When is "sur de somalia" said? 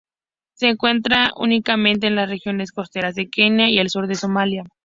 3.91-4.63